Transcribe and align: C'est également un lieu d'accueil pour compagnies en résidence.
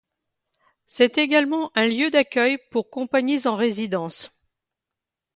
C'est 0.87 1.19
également 1.19 1.71
un 1.75 1.87
lieu 1.87 2.09
d'accueil 2.09 2.57
pour 2.71 2.89
compagnies 2.89 3.45
en 3.47 3.55
résidence. 3.55 4.31